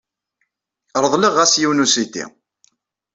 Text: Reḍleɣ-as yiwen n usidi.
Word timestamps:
Reḍleɣ-as 1.03 1.53
yiwen 1.61 1.77
n 1.81 1.83
usidi. 1.85 2.25